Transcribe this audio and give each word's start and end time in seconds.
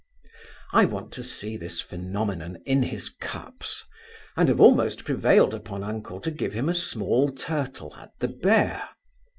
I 0.73 0.85
want 0.85 1.11
to 1.11 1.23
see 1.23 1.57
this 1.57 1.79
phenomenon 1.79 2.57
in 2.65 2.81
his 2.81 3.07
cups; 3.07 3.85
and 4.35 4.49
have 4.49 4.59
almost 4.59 5.05
prevailed 5.05 5.53
upon 5.53 5.83
uncle 5.83 6.19
to 6.21 6.31
give 6.31 6.55
him 6.55 6.69
a 6.69 6.73
small 6.73 7.29
turtle 7.29 7.93
at 7.99 8.09
the 8.17 8.29
Bear. 8.29 8.89